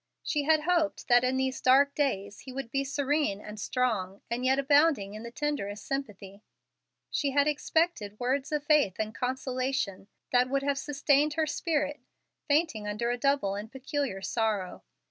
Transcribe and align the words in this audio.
She 0.23 0.45
had 0.45 0.61
hoped 0.61 1.07
that 1.09 1.23
in 1.23 1.37
these 1.37 1.61
dark 1.61 1.93
days 1.93 2.39
he 2.39 2.51
would 2.51 2.71
be 2.71 2.83
serene 2.83 3.39
and 3.39 3.59
strong, 3.59 4.23
and 4.31 4.43
yet 4.43 4.57
abounding 4.57 5.13
in 5.13 5.21
the 5.21 5.29
tenderest 5.29 5.85
sympathy. 5.85 6.41
She 7.11 7.33
had 7.33 7.47
expected 7.47 8.19
words 8.19 8.51
of 8.51 8.63
faith 8.63 8.95
and 8.97 9.13
consolation 9.13 10.07
that 10.31 10.49
would 10.49 10.63
have 10.63 10.79
sustained 10.79 11.33
her 11.35 11.45
spirit, 11.45 11.99
fainting 12.47 12.87
under 12.87 13.11
a 13.11 13.17
double 13.19 13.53
and 13.53 13.71
peculiar 13.71 14.23
sorrow. 14.23 14.81